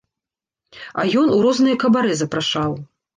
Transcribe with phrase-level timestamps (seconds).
[1.01, 2.71] А ён у розныя кабарэ запрашаў.